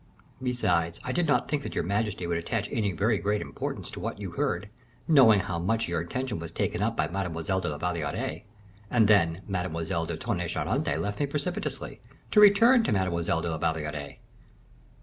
[0.41, 3.99] Besides, I did not think that your majesty would attach any very great importance to
[3.99, 4.67] what you heard,
[5.07, 8.41] knowing how much your attention was taken up by Mademoiselle de la Valliere;
[8.89, 12.01] and then, Mademoiselle de Tonnay Charente left me precipitately,
[12.31, 14.17] to return to Mademoiselle de la Valliere."